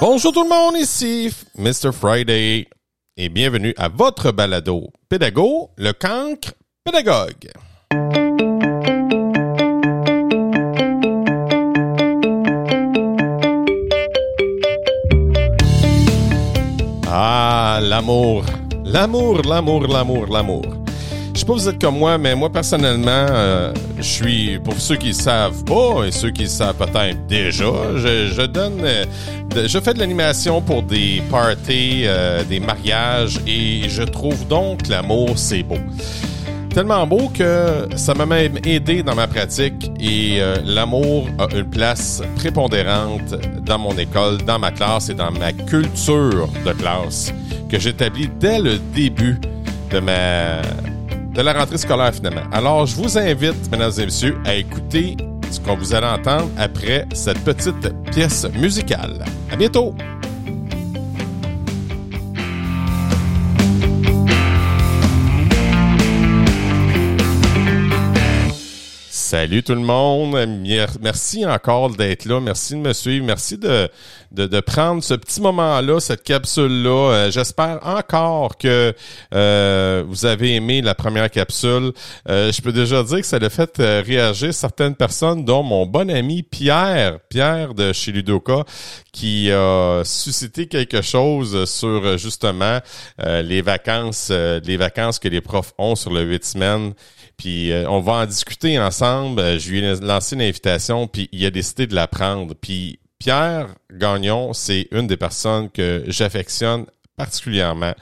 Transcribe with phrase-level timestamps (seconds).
[0.00, 1.92] Bonjour tout le monde, ici Mr.
[1.92, 2.68] Friday
[3.16, 6.52] et bienvenue à votre balado pédago, le cancre
[6.84, 7.50] pédagogue.
[17.08, 18.44] Ah, l'amour,
[18.84, 20.85] l'amour, l'amour, l'amour, l'amour.
[21.46, 25.14] Sais pas vous êtes comme moi, mais moi personnellement, euh, je suis pour ceux qui
[25.14, 27.64] savent pas et ceux qui savent peut-être déjà,
[27.94, 29.04] je, donne, euh,
[29.54, 35.38] je fais de l'animation pour des parties, euh, des mariages et je trouve donc l'amour
[35.38, 35.78] c'est beau.
[36.74, 42.22] Tellement beau que ça m'a même aidé dans ma pratique et l'amour a une place
[42.34, 47.32] prépondérante dans mon école, dans ma classe et dans ma culture de classe
[47.70, 49.38] que j'établis dès le début
[49.92, 50.60] de ma
[51.36, 52.42] de la rentrée scolaire finalement.
[52.50, 55.16] Alors, je vous invite, mesdames et messieurs, à écouter
[55.50, 59.22] ce qu'on vous allez entendre après cette petite pièce musicale.
[59.52, 59.94] À bientôt!
[69.28, 70.34] Salut tout le monde.
[70.60, 72.38] Mer- Merci encore d'être là.
[72.38, 73.26] Merci de me suivre.
[73.26, 73.88] Merci de,
[74.30, 77.10] de, de prendre ce petit moment-là, cette capsule-là.
[77.12, 78.94] Euh, J'espère encore que
[79.34, 81.90] euh, vous avez aimé la première capsule.
[82.28, 85.86] Euh, je peux déjà dire que ça a fait euh, réagir certaines personnes, dont mon
[85.86, 88.62] bon ami Pierre, Pierre de chez Ludoka,
[89.12, 92.78] qui a suscité quelque chose sur euh, justement
[93.18, 96.92] les vacances, les vacances que les profs ont sur le huit semaines.
[97.36, 99.40] Puis euh, on va en discuter ensemble.
[99.40, 102.54] Euh, je lui ai lancé une invitation, puis il a décidé de la prendre.
[102.54, 107.94] Puis Pierre Gagnon, c'est une des personnes que j'affectionne particulièrement.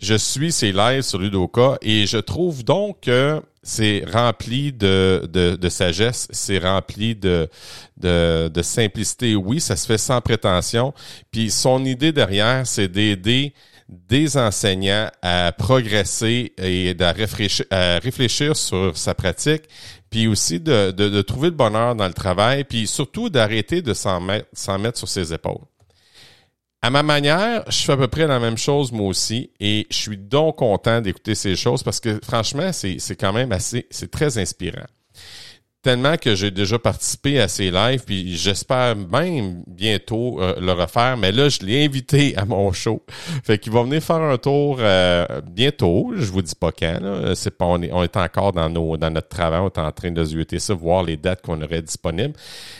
[0.00, 5.68] Je suis ses lives sur Ludoka et je trouve donc que c'est rempli de, de,
[5.68, 7.48] sagesse, c'est rempli de,
[7.96, 9.34] de, de simplicité.
[9.34, 10.94] Oui, ça se fait sans prétention.
[11.32, 13.54] Puis son idée derrière, c'est d'aider
[13.88, 19.64] des enseignants à progresser et à réfléchir, sur sa pratique,
[20.10, 24.78] puis aussi de, trouver le bonheur dans le travail, puis surtout d'arrêter de s'en mettre,
[24.78, 25.64] mettre sur ses épaules.
[26.82, 29.96] À ma manière, je fais à peu près la même chose moi aussi et je
[29.96, 34.38] suis donc content d'écouter ces choses parce que franchement, c'est quand même assez, c'est très
[34.38, 34.86] inspirant.
[35.86, 41.16] Tellement que j'ai déjà participé à ces lives, puis j'espère même bientôt euh, le refaire.
[41.16, 43.04] Mais là, je l'ai invité à mon show.
[43.44, 46.12] Fait qu'il va venir faire un tour euh, bientôt.
[46.16, 46.98] Je vous dis pas quand.
[47.36, 49.60] C'est pas, on, est, on est encore dans, nos, dans notre travail.
[49.60, 52.34] On est en train de zioter ça, voir les dates qu'on aurait disponibles.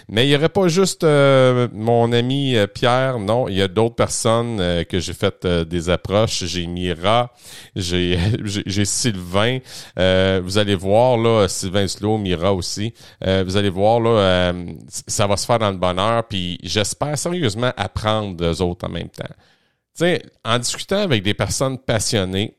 [0.08, 3.18] Mais il y aurait pas juste euh, mon ami euh, Pierre.
[3.18, 6.44] Non, il y a d'autres personnes euh, que j'ai fait euh, des approches.
[6.44, 7.32] J'ai Mira,
[7.74, 9.58] j'ai j'ai Sylvain.
[9.96, 12.92] Vous allez voir là, Sylvain Slow, Mira aussi.
[13.24, 14.72] Euh, vous allez voir là, euh,
[15.06, 16.26] ça va se faire dans le bonheur.
[16.28, 19.24] Puis j'espère sérieusement apprendre d'eux autres en même temps.
[19.28, 22.56] Tu sais, en discutant avec des personnes passionnées,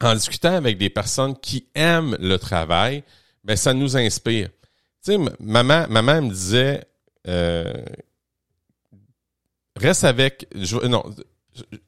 [0.00, 3.02] en discutant avec des personnes qui aiment le travail,
[3.44, 4.48] ben ça nous inspire.
[5.40, 6.84] Maman, maman me disait,
[7.28, 7.72] euh,
[9.76, 11.04] reste avec, je- non,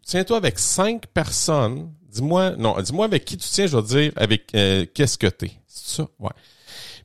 [0.05, 1.93] tiens-toi avec cinq personnes.
[2.03, 5.51] Dis-moi, non, dis-moi avec qui tu tiens, je vais dire avec euh, qu'est-ce que t'es.
[5.67, 6.31] C'est ça, ouais.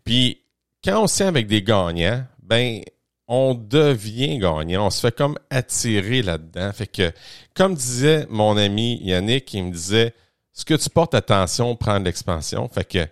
[0.04, 0.43] Puis
[0.84, 2.82] quand on se tient avec des gagnants, ben
[3.28, 4.88] on devient gagnant.
[4.88, 6.72] On se fait comme attirer là-dedans.
[6.74, 7.12] Fait que,
[7.56, 10.14] comme disait mon ami Yannick, il me disait,
[10.52, 12.68] ce que tu portes attention prend de l'expansion.
[12.70, 13.08] Fait que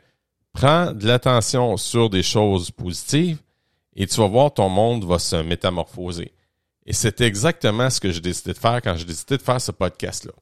[0.53, 3.39] prends de l'attention sur des choses positives
[3.95, 6.33] et tu vas voir ton monde va se métamorphoser.
[6.85, 9.71] Et c'est exactement ce que j'ai décidé de faire quand j'ai décidé de faire ce
[9.71, 10.33] podcast-là.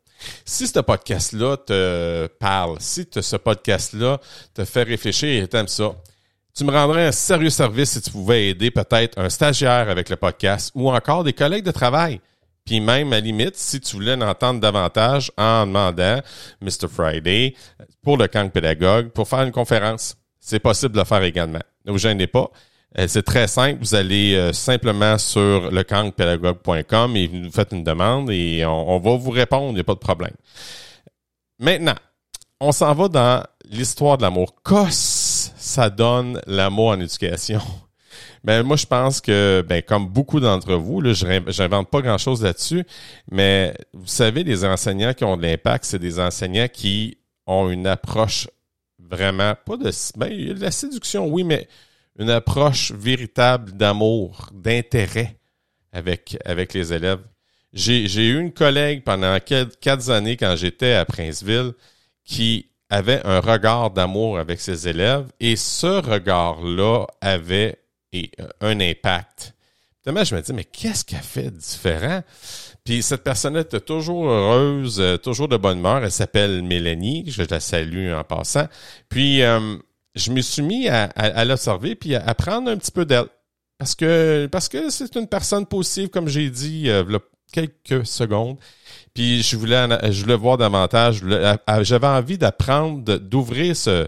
[0.46, 4.20] Si ce podcast-là te parle, si ce podcast-là
[4.54, 5.96] te fait réfléchir et t'aimes ça,
[6.56, 10.16] tu me rendrais un sérieux service si tu pouvais aider peut-être un stagiaire avec le
[10.16, 12.20] podcast ou encore des collègues de travail.
[12.66, 16.20] Puis même, à limite, si tu voulais en entendre davantage en demandant
[16.62, 16.88] Mr.
[16.88, 17.56] Friday
[18.04, 21.62] pour le camp pédagogue pour faire une conférence, c'est possible de le faire également.
[21.86, 22.52] Ne vous gênez pas.
[22.98, 23.80] Euh, C'est très simple.
[23.82, 29.32] Vous allez euh, simplement sur lecancpédagogue.com et vous faites une demande et on, va vous
[29.32, 29.70] répondre.
[29.70, 30.34] Il n'y a pas de problème.
[31.60, 31.96] Maintenant,
[32.60, 34.56] on s'en va dans l'histoire de l'amour.
[35.58, 37.62] Ça donne l'amour en éducation?
[38.44, 42.86] Ben moi je pense que ben comme beaucoup d'entre vous là, j'invente pas grand-chose là-dessus,
[43.30, 47.86] mais vous savez les enseignants qui ont de l'impact, c'est des enseignants qui ont une
[47.86, 48.48] approche
[48.98, 51.68] vraiment pas de ben il y a de la séduction oui, mais
[52.18, 55.38] une approche véritable d'amour, d'intérêt
[55.92, 57.22] avec les élèves.
[57.74, 61.74] J'ai eu une collègue pendant quatre années quand j'étais à Princeville
[62.26, 67.80] qui avait un regard d'amour avec ses élèves et ce regard-là avait
[68.16, 69.54] euh, un impact.
[70.02, 72.24] Finalement, je me dis, mais qu'est-ce qu'elle fait de différent?
[72.84, 76.04] Puis cette personne était toujours heureuse, euh, toujours de bonne humeur.
[76.04, 78.68] Elle s'appelle Mélanie, je la salue en passant.
[79.10, 79.78] Puis euh,
[80.16, 83.28] je me suis mis à, l'observer puis à, prendre un petit peu d'elle.
[83.78, 86.90] Parce que parce que c'est une personne positive, comme j'ai dit
[87.52, 88.58] quelques secondes.
[89.14, 91.22] Puis je voulais je voulais voir davantage.
[91.82, 94.08] J'avais envie d'apprendre, d'ouvrir ce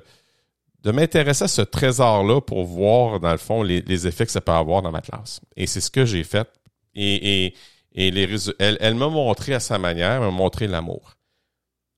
[0.83, 4.51] de m'intéresser à ce trésor-là pour voir, dans le fond, les, effets que ça peut
[4.51, 5.39] avoir dans ma classe.
[5.55, 6.47] Et c'est ce que j'ai fait.
[6.95, 7.55] Et, et,
[7.93, 11.17] et les elle, elle m'a montré à sa manière, elle m'a montré l'amour.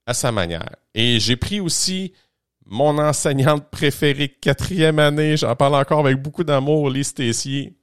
[0.05, 0.75] À sa manière.
[0.93, 2.13] Et j'ai pris aussi
[2.65, 7.73] mon enseignante préférée, quatrième année, j'en parle encore avec beaucoup d'amour, Lise Tessier.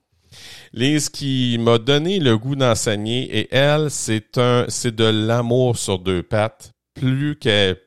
[0.73, 5.99] Lise qui m'a donné le goût d'enseigner et elle, c'est un, c'est de l'amour sur
[5.99, 6.73] deux pattes.
[6.95, 7.79] Plus qu'elle,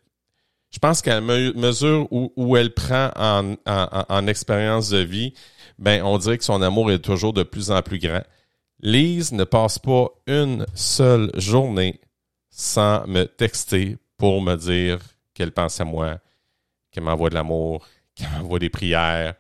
[0.71, 5.33] je pense qu'à mesure où, elle prend en, en, en expérience de vie,
[5.77, 8.23] ben, on dirait que son amour est toujours de plus en plus grand.
[8.79, 12.01] Lise ne passe pas une seule journée
[12.49, 14.99] sans me texter pour me dire
[15.33, 16.19] qu'elle pense à moi,
[16.91, 17.85] qu'elle m'envoie de l'amour,
[18.15, 19.35] qu'elle m'envoie des prières.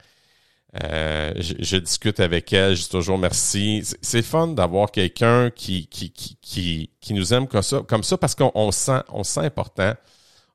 [0.81, 3.83] Euh, je, discute avec elle, je dis toujours merci.
[4.01, 8.33] C'est fun d'avoir quelqu'un qui, qui, qui, qui, nous aime comme ça, comme ça parce
[8.33, 9.93] qu'on sent, on sent important,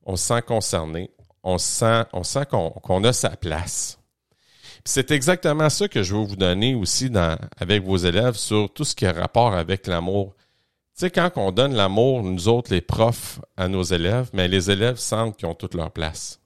[0.04, 1.10] on se sent concerné,
[1.44, 3.98] on sent, on sent qu'on a sa place.
[4.84, 8.84] C'est exactement ça que je veux vous donner aussi dans, avec vos élèves sur tout
[8.84, 10.34] ce qui a rapport avec l'amour.
[10.96, 14.70] Tu sais, quand on donne l'amour, nous autres, les profs, à nos élèves, mais les
[14.70, 16.40] élèves sentent qu'ils ont toute leur place.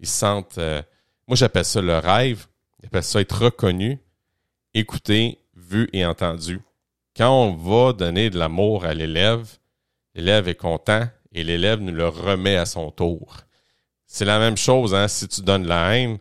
[0.00, 0.82] Ils sentent, euh,
[1.28, 2.47] moi j'appelle ça le rêve,
[2.82, 3.98] j'appelle ça être reconnu,
[4.74, 6.60] écouté, vu et entendu.
[7.16, 9.46] Quand on va donner de l'amour à l'élève,
[10.14, 13.38] l'élève est content et l'élève nous le remet à son tour.
[14.06, 16.18] C'est la même chose, hein, si tu donnes la haine,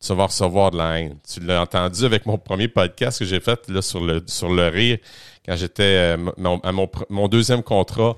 [0.00, 1.18] tu vas recevoir de la haine.
[1.28, 4.68] Tu l'as entendu avec mon premier podcast que j'ai fait là, sur, le, sur le
[4.68, 4.98] rire
[5.44, 6.30] quand j'étais euh,
[6.62, 8.16] à mon, deuxième contrat.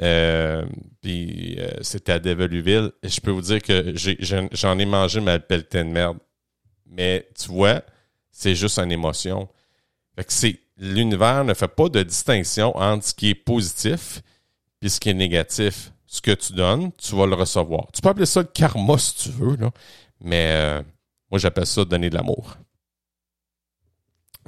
[0.00, 0.64] Euh,
[1.00, 2.92] puis euh, c'était à Develuville.
[3.02, 3.94] Je peux vous dire que
[4.52, 6.18] j'en ai, mangé ma pelletée de merde.
[6.88, 7.82] Mais tu vois,
[8.30, 9.48] c'est juste une émotion.
[10.16, 14.22] Fait que l'univers ne fait pas de distinction entre ce qui est positif
[14.82, 15.92] et ce qui est négatif.
[16.06, 17.86] Ce que tu donnes, tu vas le recevoir.
[17.92, 19.70] Tu peux appeler ça le karma si tu veux, là.
[20.20, 20.82] mais
[21.30, 22.56] moi, j'appelle ça donner de l'amour.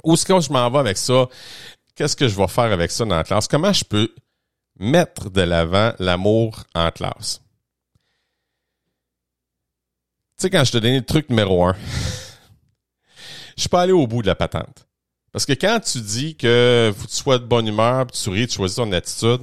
[0.03, 1.27] Où est-ce que je m'en vais avec ça?
[1.95, 3.47] Qu'est-ce que je vais faire avec ça dans la classe?
[3.47, 4.13] Comment je peux
[4.79, 7.41] mettre de l'avant l'amour en classe?
[10.37, 11.75] Tu sais, quand je te donnais le truc numéro un,
[13.61, 14.87] je suis pas allé au bout de la patente.
[15.31, 18.77] Parce que quand tu dis que tu sois de bonne humeur, tu souris, tu choisis
[18.77, 19.41] ton attitude,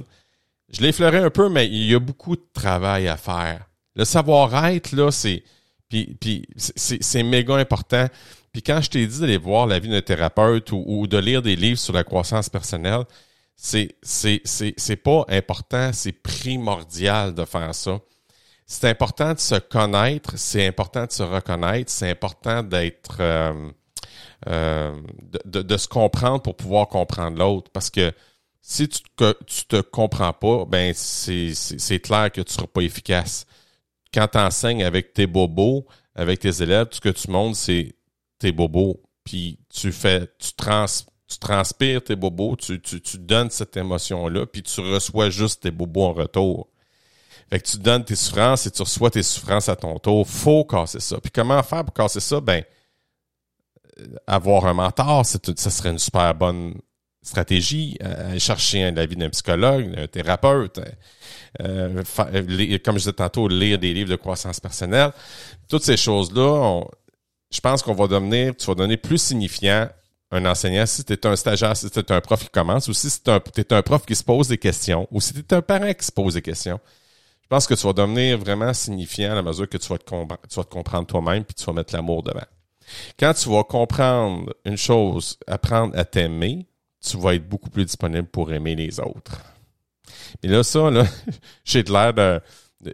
[0.69, 3.69] je l'ai effleuré un peu, mais il y a beaucoup de travail à faire.
[3.95, 5.43] Le savoir-être, là, c'est
[5.87, 8.07] puis, puis c'est méga important.
[8.51, 11.55] Puis quand je t'ai dit d'aller voir la vie d'un thérapeute ou, de lire des
[11.55, 13.05] livres sur la croissance personnelle,
[13.55, 13.95] c'est
[15.03, 17.99] pas important, c'est primordial de faire ça.
[18.67, 23.71] C'est important de se connaître, c'est important de se reconnaître, c'est important d'être euh,
[24.47, 24.95] euh,
[25.45, 27.69] de, se comprendre pour pouvoir comprendre l'autre.
[27.71, 28.13] Parce que
[28.61, 33.45] si tu, que, tu te comprends pas, ben c'est clair que tu seras pas efficace
[34.13, 37.95] quand tu enseignes avec tes bobos, avec tes élèves, tout ce que tu montres, c'est
[38.39, 39.01] tes bobos.
[39.23, 40.85] Puis tu fais, tu, trans,
[41.39, 42.79] transpires tes bobos, tu,
[43.19, 46.67] donnes cette émotion-là, puis tu reçois juste tes bobos en retour.
[47.49, 50.27] Fait que tu donnes tes souffrances et tu reçois tes souffrances à ton tour.
[50.27, 51.19] Faut casser ça.
[51.19, 52.39] Puis comment faire pour casser ça?
[52.39, 52.63] Ben,
[54.27, 56.75] avoir un mentor, c'est, ça serait une super bonne
[57.21, 60.79] stratégie, euh, chercher l'avis d'un psychologue, d'un thérapeute,
[61.61, 65.11] euh, euh, comme je disais tantôt, lire des livres de croissance personnelle.
[65.67, 66.81] Toutes ces choses-là,
[67.51, 69.89] je pense qu'on va devenir, tu vas donner plus signifiant
[70.31, 72.93] un enseignant si tu es un stagiaire, si tu es un prof qui commence, ou
[72.93, 75.61] si tu es, un prof qui se pose des questions, ou si tu es un
[75.61, 76.79] parent qui se pose des questions.
[77.41, 80.05] Je pense que tu vas devenir vraiment signifiant à la mesure que tu vas te,
[80.05, 82.45] tu vas te comprendre toi-même puis tu vas mettre l'amour devant.
[83.19, 86.67] Quand tu vas comprendre une chose, apprendre à t'aimer,
[87.01, 89.41] tu vas être beaucoup plus disponible pour aimer les autres.
[90.43, 91.05] Mais là, ça, là,
[91.63, 92.41] j'ai de l'air de.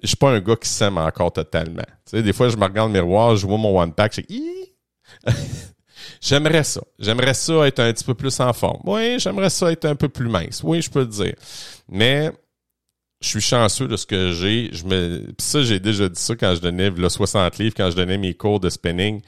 [0.02, 1.84] Je suis pas un gars qui s'aime encore totalement.
[2.06, 5.32] Tu sais, des fois, je me regarde le miroir, je vois mon one pack, je
[6.22, 6.82] J'aimerais ça.
[7.00, 8.82] J'aimerais ça être un petit peu plus en forme.
[8.84, 10.62] Oui, j'aimerais ça être un peu plus mince.
[10.64, 11.36] Oui, je peux le dire.
[11.88, 12.32] Mais
[13.22, 14.70] je suis chanceux de ce que j'ai.
[14.72, 17.90] Je me, Puis ça, j'ai déjà dit ça quand je donnais le 60 livres, quand
[17.90, 19.22] je donnais mes cours de spinning.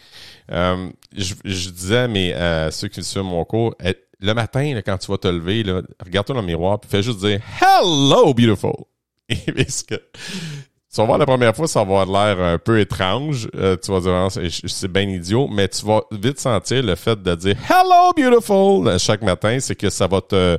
[0.51, 3.75] Euh, je, disais à, à ceux qui suivent mon cours,
[4.19, 5.63] le matin, quand tu vas te lever,
[6.03, 8.85] regarde-toi dans le miroir, puis fais juste dire Hello, beautiful!
[9.29, 13.49] Et que tu vas voir la première fois, ça va avoir l'air un peu étrange.
[13.55, 17.21] Euh, tu vas dire, ah, c'est bien idiot, mais tu vas vite sentir le fait
[17.21, 20.57] de dire Hello, beautiful chaque matin, c'est que ça va te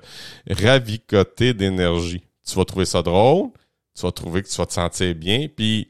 [0.48, 2.27] ravicoter d'énergie.
[2.48, 3.50] Tu vas trouver ça drôle,
[3.94, 5.88] tu vas trouver que tu vas te sentir bien, puis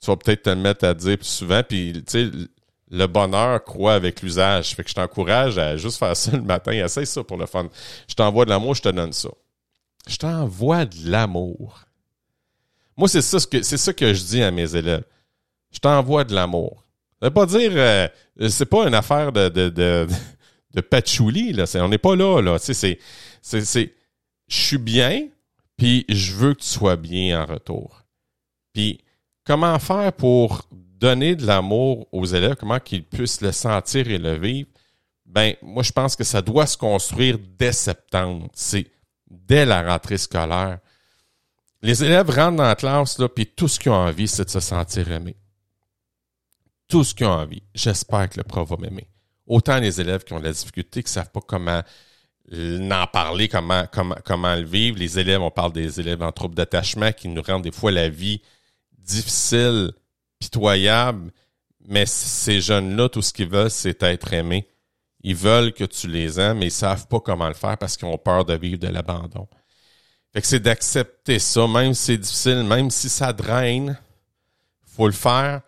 [0.00, 2.30] tu vas peut-être te mettre à dire plus souvent, puis tu sais,
[2.90, 4.74] le bonheur croit avec l'usage.
[4.74, 6.72] Fait que je t'encourage à juste faire ça le matin.
[6.72, 7.68] Essaye ça pour le fun.
[8.08, 9.30] Je t'envoie de l'amour, je te donne ça.
[10.06, 11.84] Je t'envoie de l'amour.
[12.96, 15.04] Moi, c'est ça, que, c'est ça que je dis à mes élèves.
[15.70, 16.84] Je t'envoie de l'amour.
[17.20, 18.08] Ça veut pas dire, euh,
[18.48, 19.68] c'est pas une affaire de, de,
[20.74, 21.64] de, patchouli, là.
[21.76, 22.58] on n'est pas là, là.
[22.58, 23.94] c'est, c'est,
[24.48, 25.28] je suis bien,
[25.76, 28.04] puis je veux que tu sois bien en retour.
[28.72, 29.00] Puis,
[29.44, 34.38] comment faire pour donner de l'amour aux élèves, comment qu'ils puissent le sentir et le
[34.38, 34.68] vivre?
[35.26, 38.48] Ben, moi, je pense que ça doit se construire dès septembre.
[38.54, 38.86] C'est
[39.30, 40.78] dès la rentrée scolaire.
[41.80, 44.60] Les élèves rentrent dans la classe, puis tout ce qu'ils ont envie, c'est de se
[44.60, 45.34] sentir aimé.
[46.86, 47.62] Tout ce qu'ils ont envie.
[47.74, 49.08] J'espère que le prof va m'aimer.
[49.46, 51.82] Autant les élèves qui ont de la difficulté, qui ne savent pas comment
[52.50, 54.98] en parler, comment, comment, comment le vivre.
[54.98, 58.08] Les élèves, on parle des élèves en trouble d'attachement qui nous rendent des fois la
[58.08, 58.42] vie
[58.98, 59.92] difficile,
[60.38, 61.30] pitoyable.
[61.88, 64.68] Mais ces jeunes-là, tout ce qu'ils veulent, c'est être aimés.
[65.24, 68.08] Ils veulent que tu les aimes, mais ils savent pas comment le faire parce qu'ils
[68.08, 69.48] ont peur de vivre de l'abandon.
[70.32, 73.98] Fait que c'est d'accepter ça, même si c'est difficile, même si ça draine,
[74.84, 75.60] faut le faire.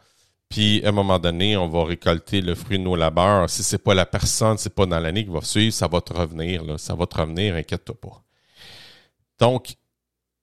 [0.54, 3.50] Puis à un moment donné, on va récolter le fruit de nos labeurs.
[3.50, 6.12] Si c'est pas la personne, c'est pas dans l'année qui va suivre, ça va te
[6.12, 6.62] revenir.
[6.78, 8.22] Ça va te revenir, inquiète-toi pas.
[9.40, 9.74] Donc,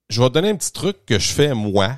[0.10, 1.98] je vais te donner un petit truc que je fais moi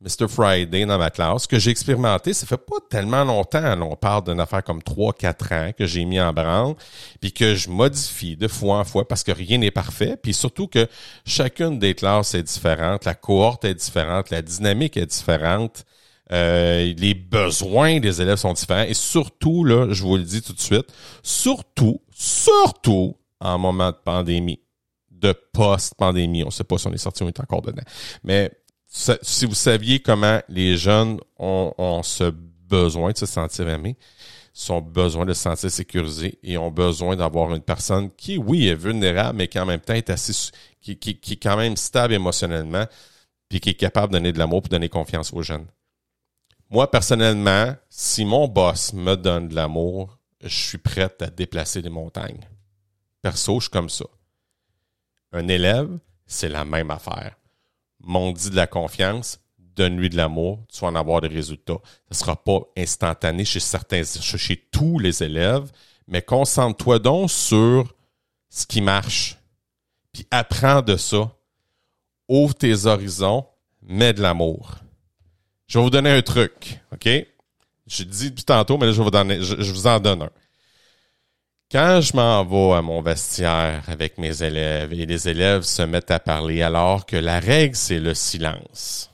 [0.00, 0.26] Mr.
[0.28, 4.40] Friday dans ma classe, que j'ai expérimenté, ça fait pas tellement longtemps, on parle d'une
[4.40, 6.74] affaire comme 3-4 ans que j'ai mis en branle,
[7.20, 10.66] puis que je modifie de fois en fois parce que rien n'est parfait, puis surtout
[10.66, 10.86] que
[11.24, 15.86] chacune des classes est différente, la cohorte est différente, la dynamique est différente,
[16.32, 20.52] euh, les besoins des élèves sont différents, et surtout, là, je vous le dis tout
[20.52, 20.86] de suite,
[21.22, 24.60] surtout, surtout en moment de pandémie,
[25.10, 27.82] de post-pandémie, on sait pas si on est sorti ou on est encore dedans,
[28.24, 28.50] mais
[28.88, 32.32] si vous saviez comment les jeunes ont, ce
[32.68, 33.96] besoin de se sentir aimés,
[34.52, 38.74] sont besoin de se sentir sécurisés et ont besoin d'avoir une personne qui, oui, est
[38.74, 42.86] vulnérable, mais qui en même temps est assez, qui, est quand même stable émotionnellement,
[43.48, 45.66] puis qui est capable de donner de l'amour pour donner confiance aux jeunes.
[46.70, 51.90] Moi, personnellement, si mon boss me donne de l'amour, je suis prêt à déplacer les
[51.90, 52.48] montagnes.
[53.22, 54.06] Perso, je suis comme ça.
[55.32, 57.36] Un élève, c'est la même affaire
[58.06, 61.80] m'ont dit de la confiance, donne-lui de l'amour, tu vas en avoir des résultats.
[62.10, 65.70] Ce ne sera pas instantané chez certains, chez tous les élèves,
[66.06, 67.94] mais concentre-toi donc sur
[68.48, 69.38] ce qui marche.
[70.12, 71.32] Puis apprends de ça.
[72.28, 73.46] Ouvre tes horizons,
[73.82, 74.76] mets de l'amour.
[75.66, 77.08] Je vais vous donner un truc, OK?
[77.86, 79.00] J'ai dit depuis tantôt, mais là, je,
[79.54, 80.30] vous vous en donne un.
[81.70, 86.12] Quand je m'en vais à mon vestiaire avec mes élèves et les élèves se mettent
[86.12, 89.10] à parler alors que la règle, c'est le silence.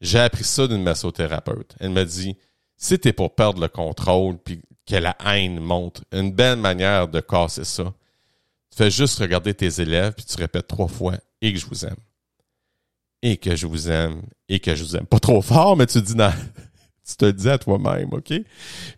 [0.00, 1.76] J'ai appris ça d'une massothérapeute.
[1.78, 2.36] Elle me dit,
[2.76, 7.20] si t'es pour perdre le contrôle puis que la haine monte, une belle manière de
[7.20, 7.84] casser ça,
[8.70, 11.84] tu fais juste regarder tes élèves puis tu répètes trois fois et que je vous
[11.84, 11.94] aime.
[13.22, 15.06] Et que je vous aime et que je vous aime.
[15.06, 16.32] Pas trop fort, mais tu dis non.
[17.08, 18.32] tu te dis à toi-même, OK?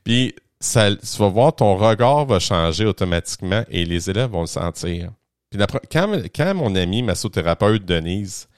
[0.02, 4.46] Puis ça, tu vas voir, ton regard va changer automatiquement et les élèves vont le
[4.46, 5.12] sentir.
[5.50, 5.60] Puis
[5.92, 8.48] quand, quand mon amie massothérapeute Denise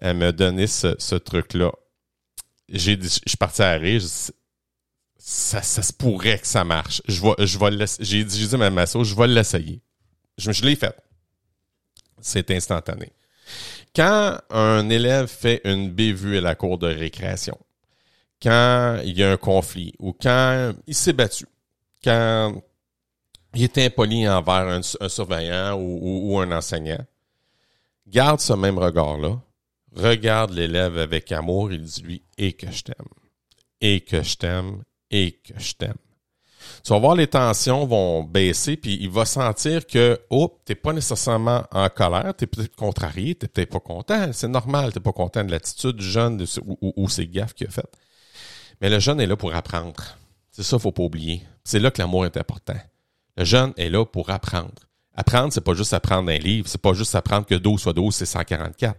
[0.00, 1.72] elle m'a donné ce, truc-là,
[2.68, 4.02] j'ai je suis parti à rire.
[5.18, 7.02] Ça, ça se pourrait que ça marche.
[7.06, 9.82] Je vais, je vais j'ai dit, à ma masso, je vais l'essayer.
[10.38, 10.96] Je, je l'ai fait.
[12.22, 13.12] C'est instantané.
[13.94, 17.58] Quand un élève fait une bévue à la cour de récréation,
[18.40, 21.46] quand il y a un conflit ou quand il s'est battu,
[22.02, 22.62] quand
[23.54, 27.04] il est impoli envers un, surveillant ou, un enseignant,
[28.06, 29.40] garde ce même regard-là,
[29.94, 33.08] regarde l'élève avec amour et dis-lui et que je t'aime,
[33.80, 35.94] et que je t'aime, et que je t'aime.
[36.84, 40.92] Tu vas voir les tensions vont baisser, puis il va sentir que, oh, t'es pas
[40.92, 45.44] nécessairement en colère, t'es peut-être contrarié, t'es peut-être pas content, c'est normal, t'es pas content
[45.44, 47.92] de l'attitude du jeune ou, ou, ses gaffes qu'il a faites.
[48.80, 50.16] Mais le jeune est là pour apprendre.
[50.50, 51.42] C'est ça, faut pas oublier.
[51.64, 52.76] C'est là que l'amour est important.
[53.36, 54.72] Le jeune est là pour apprendre.
[55.14, 58.14] Apprendre, c'est pas juste apprendre un livre, c'est pas juste apprendre que 12 fois 12,
[58.14, 58.98] c'est 144.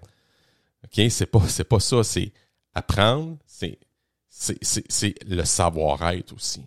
[0.83, 1.05] OK?
[1.09, 2.31] C'est pas, pas ça, c'est
[2.73, 3.79] apprendre, c'est,
[5.27, 6.65] le savoir-être aussi.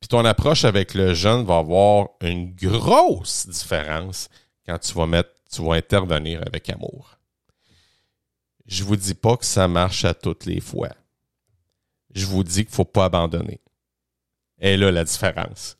[0.00, 4.28] Puis ton approche avec le jeune va avoir une grosse différence
[4.66, 7.18] quand tu vas mettre, tu vas intervenir avec amour.
[8.66, 10.90] Je vous dis pas que ça marche à toutes les fois.
[12.14, 13.60] Je vous dis qu'il faut pas abandonner.
[14.60, 15.78] Et là, la différence.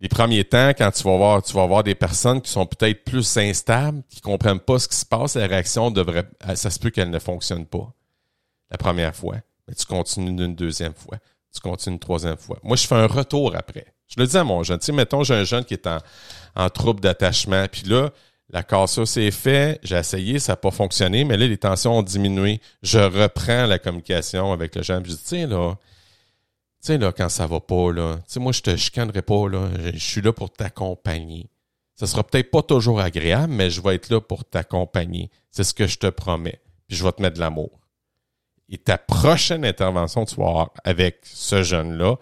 [0.00, 3.04] Les premiers temps, quand tu vas voir, tu vas voir des personnes qui sont peut-être
[3.04, 6.90] plus instables, qui comprennent pas ce qui se passe, la réaction devrait, ça se peut
[6.90, 7.92] qu'elle ne fonctionne pas
[8.70, 9.36] la première fois.
[9.66, 11.18] Mais tu continues une deuxième fois.
[11.56, 12.58] Tu continues une troisième fois.
[12.62, 13.86] Moi, je fais un retour après.
[14.08, 14.78] Je le dis à mon jeune.
[14.78, 15.98] Tu sais, mettons, j'ai un jeune qui est en,
[16.54, 17.66] en trouble d'attachement.
[17.70, 18.10] Puis là,
[18.50, 22.02] la cassure s'est fait, j'ai essayé, ça n'a pas fonctionné, mais là, les tensions ont
[22.02, 22.60] diminué.
[22.82, 25.04] Je reprends la communication avec le jeune.
[25.04, 28.52] Je dis, tiens, là, tu sais, là, quand ça va pas, là, tu sais, moi,
[28.52, 29.68] je te chicanerai pas, là.
[29.94, 31.50] Je, suis là pour t'accompagner.
[31.96, 35.30] Ça sera peut-être pas toujours agréable, mais je vais être là pour t'accompagner.
[35.50, 36.60] C'est ce que je te promets.
[36.86, 37.80] Puis je vais te mettre de l'amour.
[38.68, 42.16] Et ta prochaine intervention, tu vas avoir avec ce jeune-là,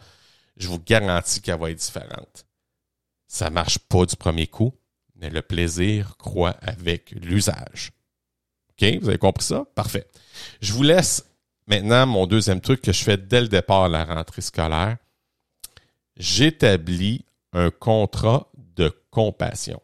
[0.56, 2.46] je vous garantis qu'elle va être différente.
[3.26, 4.74] Ça marche pas du premier coup,
[5.16, 7.92] mais le plaisir croît avec l'usage.
[8.70, 8.98] OK?
[9.00, 9.64] Vous avez compris ça?
[9.74, 10.06] Parfait.
[10.60, 11.24] Je vous laisse
[11.66, 14.98] maintenant mon deuxième truc que je fais dès le départ à la rentrée scolaire.
[16.16, 19.80] J'établis un contrat de compassion.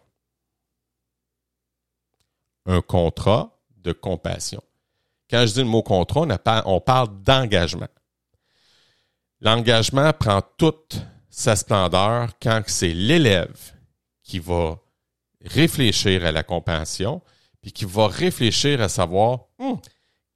[2.66, 4.62] Un contrat de compassion.
[5.30, 6.26] Quand je dis le mot contrat,
[6.66, 7.88] on, parle d'engagement.
[9.40, 13.56] L'engagement prend toute sa splendeur quand c'est l'élève
[14.22, 14.78] qui va
[15.44, 17.22] réfléchir à la compassion,
[17.62, 19.78] puis qui va réfléchir à savoir hum,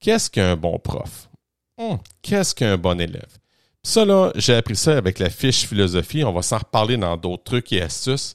[0.00, 1.28] qu'est-ce qu'un bon prof,
[1.76, 3.38] hum, qu'est-ce qu'un bon élève?
[3.84, 6.24] ça, là, j'ai appris ça avec la fiche philosophie.
[6.24, 8.34] On va s'en reparler dans d'autres trucs et astuces.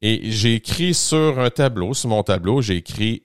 [0.00, 3.24] Et j'ai écrit sur un tableau, sur mon tableau, j'ai écrit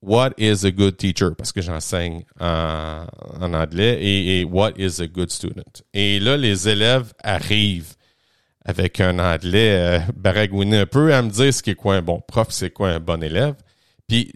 [0.00, 1.34] What is a good teacher?
[1.36, 3.06] Parce que j'enseigne en,
[3.40, 3.98] anglais.
[4.00, 5.82] Et, et, What is a good student?
[5.92, 7.94] Et là, les élèves arrivent
[8.64, 12.02] avec un anglais euh, baragouiné un peu à me dire ce qui est quoi un
[12.02, 13.54] bon prof, c'est quoi un bon élève.
[14.06, 14.30] Puis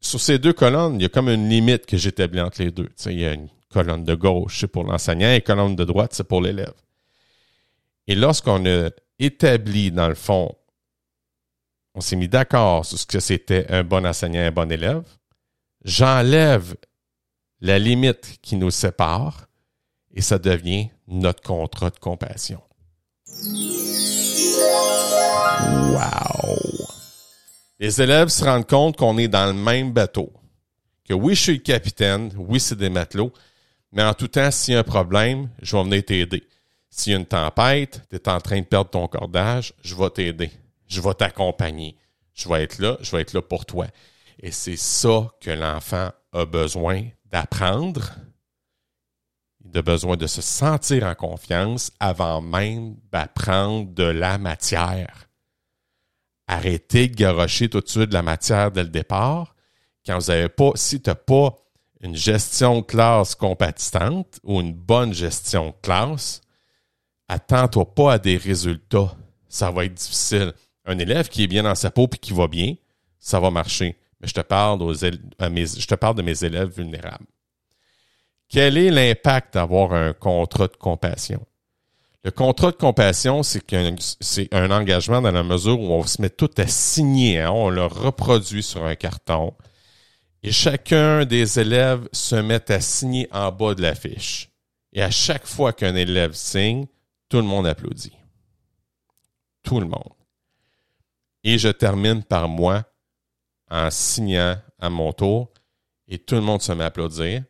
[0.00, 2.86] sur ces deux colonnes, il y a comme une limite que j'établis entre les deux.
[2.86, 5.76] Tu sais, il y a une colonne de gauche, c'est pour l'enseignant, et une colonne
[5.76, 6.74] de droite, c'est pour l'élève.
[8.06, 10.54] Et lorsqu'on a établi, dans le fond,
[12.00, 15.02] on s'est mis d'accord sur ce que c'était un bon enseignant un bon élève,
[15.84, 16.74] j'enlève
[17.60, 19.48] la limite qui nous sépare
[20.14, 22.62] et ça devient notre contrat de compassion.
[25.90, 26.56] Wow!
[27.78, 30.32] Les élèves se rendent compte qu'on est dans le même bateau.
[31.06, 33.34] Que oui, je suis le capitaine, oui, c'est des matelots,
[33.92, 36.44] mais en tout temps, s'il y a un problème, je vais venir t'aider.
[36.88, 40.08] S'il y a une tempête, tu es en train de perdre ton cordage, je vais
[40.08, 40.50] t'aider.
[40.90, 41.96] Je vais t'accompagner.
[42.34, 43.86] Je vais être là, je vais être là pour toi.
[44.38, 48.12] Et c'est ça que l'enfant a besoin d'apprendre
[49.64, 55.28] il a besoin de se sentir en confiance avant même d'apprendre de la matière.
[56.46, 59.54] Arrêtez de garocher tout de suite la matière dès le départ.
[60.04, 61.54] Quand vous n'avez pas, si tu n'as pas
[62.00, 66.40] une gestion de classe compatissante ou une bonne gestion de classe,
[67.28, 69.14] attends-toi pas à des résultats.
[69.48, 70.52] Ça va être difficile.
[70.90, 72.74] Un élève qui est bien dans sa peau et qui va bien,
[73.20, 73.96] ça va marcher.
[74.20, 77.26] Mais je te parle, de mes élèves vulnérables.
[78.48, 81.46] Quel est l'impact d'avoir un contrat de compassion?
[82.24, 86.50] Le contrat de compassion, c'est un engagement dans la mesure où on se met tout
[86.56, 87.52] à signer, hein.
[87.52, 89.54] on le reproduit sur un carton.
[90.42, 94.50] Et chacun des élèves se met à signer en bas de la fiche.
[94.92, 96.86] Et à chaque fois qu'un élève signe,
[97.28, 98.16] tout le monde applaudit.
[99.62, 100.19] Tout le monde.
[101.44, 102.84] Et je termine par moi
[103.70, 105.52] en signant à mon tour
[106.08, 107.44] et tout le monde se met à applaudir.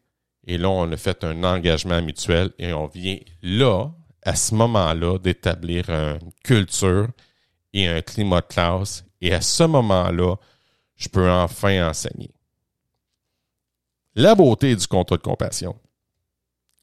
[0.46, 3.90] Et là, on a fait un engagement mutuel et on vient là,
[4.22, 7.08] à ce moment-là, d'établir une culture
[7.72, 9.04] et un climat de classe.
[9.20, 10.36] Et à ce moment-là,
[10.96, 12.30] je peux enfin enseigner.
[14.14, 15.76] La beauté du contrat de compassion,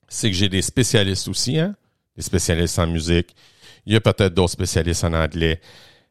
[0.08, 1.76] c'est que j'ai des spécialistes aussi, hein?
[2.16, 3.36] des spécialistes en musique.
[3.86, 5.62] Il y a peut-être d'autres spécialistes en anglais.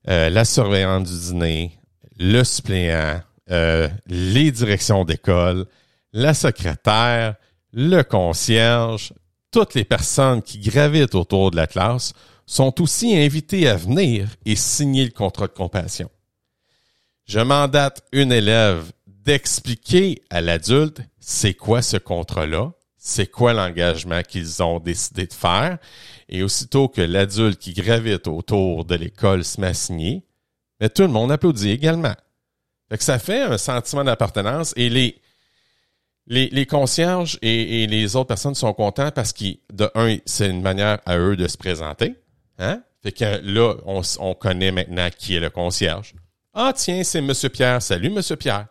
[0.08, 1.78] Euh, la surveillante du dîner,
[2.18, 5.66] le suppléant, euh, les directions d'école,
[6.12, 7.34] la secrétaire,
[7.72, 9.12] le concierge,
[9.50, 12.12] toutes les personnes qui gravitent autour de la classe
[12.46, 16.08] sont aussi invitées à venir et signer le contrat de compassion.
[17.24, 22.70] Je mandate une élève d'expliquer à l'adulte c'est quoi ce contrat-là,
[23.06, 25.78] c'est quoi l'engagement qu'ils ont décidé de faire,
[26.28, 30.22] et aussitôt que l'adulte qui gravite autour de l'école se met
[30.80, 32.14] mais tout le monde applaudit également.
[32.88, 35.20] Fait que ça fait un sentiment d'appartenance et les,
[36.26, 40.98] les, concierges et, les autres personnes sont contents parce que, de un, c'est une manière
[41.06, 42.16] à eux de se présenter.
[42.58, 42.82] Hein?
[43.04, 46.12] Fait que là, on, connaît maintenant qui est le concierge.
[46.52, 47.80] Ah, tiens, c'est Monsieur Pierre.
[47.80, 48.66] Salut, Monsieur Pierre.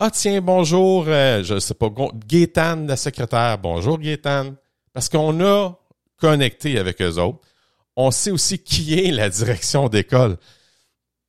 [0.00, 3.58] Ah tiens, bonjour, euh, je sais pas, Gaétane, la secrétaire.
[3.58, 4.54] Bonjour Gaétane.
[4.92, 5.76] Parce qu'on a
[6.16, 7.40] connecté avec eux autres.
[7.96, 10.36] On sait aussi qui est la direction d'école.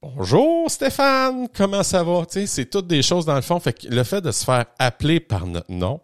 [0.04, 2.28] Bonjour Stéphane, comment ça va?
[2.30, 3.60] C'est toutes des choses dans le fond.
[3.60, 6.00] Fait que le fait de se faire appeler par notre nom,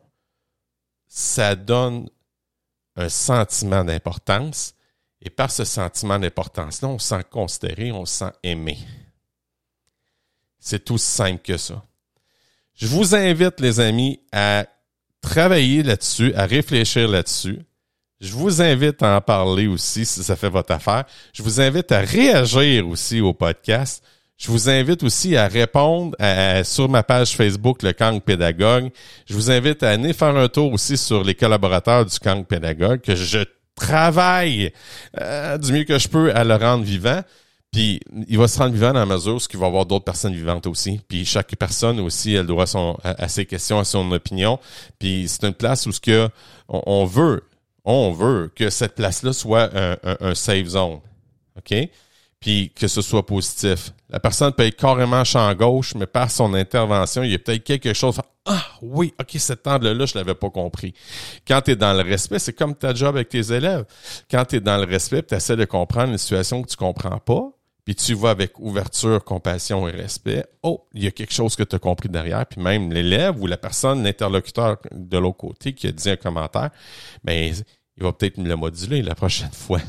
[1.07, 2.09] ça donne
[2.95, 4.73] un sentiment d'importance.
[5.21, 8.79] Et par ce sentiment d'importance-là, on se sent considéré, on se sent aimé.
[10.59, 11.83] C'est aussi simple que ça.
[12.75, 14.65] Je vous invite, les amis, à
[15.21, 17.59] travailler là-dessus, à réfléchir là-dessus.
[18.21, 21.05] Je vous invite à en parler aussi si ça fait votre affaire.
[21.33, 24.03] Je vous invite à réagir aussi au podcast.
[24.37, 26.15] Je vous invite aussi à répondre
[26.63, 28.89] sur ma page Facebook, le Kang Pédagogue.
[29.25, 32.99] Je vous invite à aller faire un tour aussi sur les collaborateurs du Kang Pédagogue,
[33.01, 33.39] que je
[33.75, 34.71] travaille
[35.19, 37.21] euh, du mieux que je peux à le rendre vivant.
[37.75, 40.05] Puis il va se rendre vivant dans la mesure où il va y avoir d'autres
[40.05, 41.01] personnes vivantes aussi.
[41.09, 44.59] Puis chaque personne aussi, elle doit son, à, ses questions, à son opinion.
[44.97, 46.29] Puis c'est une place où ce que
[46.69, 47.43] on, veut,
[47.83, 51.01] on veut que cette place-là soit un, un, safe zone.
[51.57, 51.89] OK?
[52.39, 53.91] Puis que ce soit positif.
[54.09, 57.65] La personne peut être carrément champ gauche, mais par son intervention, il y a peut-être
[57.65, 58.21] quelque chose.
[58.45, 60.93] Ah oui, ok, cet angle-là, je l'avais pas compris.
[61.45, 63.83] Quand tu es dans le respect, c'est comme ta job avec tes élèves.
[64.31, 67.19] Quand tu es dans le respect, tu essaies de comprendre une situation que tu comprends
[67.19, 67.51] pas,
[67.85, 71.61] puis tu vas avec ouverture, compassion et respect, oh, il y a quelque chose que
[71.61, 75.87] tu as compris derrière, puis même l'élève ou la personne, l'interlocuteur de l'autre côté qui
[75.87, 76.71] a dit un commentaire,
[77.23, 77.53] ben
[77.97, 79.79] il va peut-être me le moduler la prochaine fois.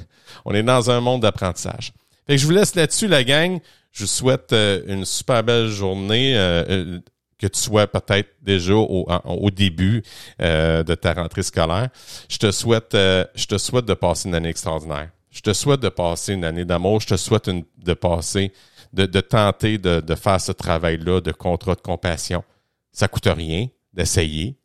[0.44, 1.92] On est dans un monde d'apprentissage.
[2.26, 3.60] Fait que je vous laisse là-dessus, la gang.
[3.92, 6.36] Je vous souhaite euh, une super belle journée.
[6.36, 7.00] Euh, euh,
[7.38, 10.02] que tu sois peut-être déjà au, au début
[10.38, 11.90] de ta rentrée scolaire.
[12.30, 15.10] Je te souhaite, je te souhaite de passer une année extraordinaire.
[15.36, 17.00] Je te souhaite de passer une année d'amour.
[17.00, 18.52] Je te souhaite de passer,
[18.94, 22.42] de, tenter de, faire ce travail-là de contrat de compassion.
[22.90, 24.56] Ça coûte rien d'essayer.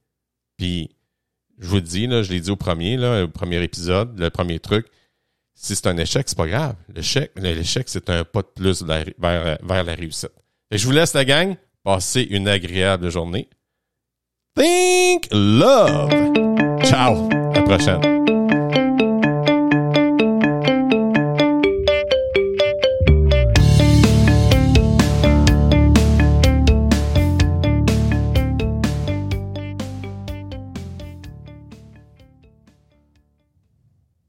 [0.56, 0.90] Puis,
[1.60, 4.60] je vous le dis, là, je l'ai dit au premier, au premier épisode, le premier
[4.60, 4.88] truc.
[5.56, 6.76] Si c'est un échec, c'est pas grave.
[6.96, 10.32] L'échec, l'échec, c'est un pas de plus vers, vers la réussite.
[10.72, 11.58] Et je vous laisse la gang.
[11.84, 13.50] Passez une agréable journée.
[14.56, 16.12] Think love.
[16.86, 17.30] Ciao.
[17.30, 18.41] À la prochaine.